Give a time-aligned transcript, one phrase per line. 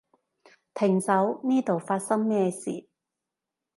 [0.73, 2.87] 停手，呢度發生咩事？